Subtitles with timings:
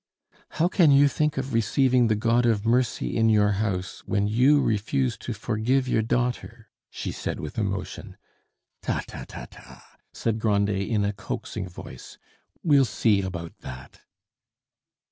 [0.57, 4.59] "How can you think of receiving the God of mercy in your house when you
[4.59, 8.17] refuse to forgive your daughter?" she said with emotion.
[8.81, 12.17] "Ta, ta, ta, ta!" said Grandet in a coaxing voice.
[12.63, 13.99] "We'll see about that."